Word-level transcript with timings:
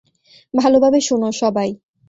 ভালভাবে 0.53 0.99
শোন, 1.01 1.23
সবাই। 1.31 1.69